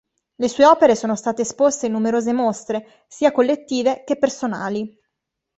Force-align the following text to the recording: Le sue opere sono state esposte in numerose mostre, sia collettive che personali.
Le 0.37 0.47
sue 0.47 0.65
opere 0.65 0.95
sono 0.95 1.15
state 1.15 1.43
esposte 1.43 1.85
in 1.85 1.91
numerose 1.91 2.33
mostre, 2.33 3.05
sia 3.07 3.31
collettive 3.31 4.01
che 4.03 4.17
personali. 4.17 4.97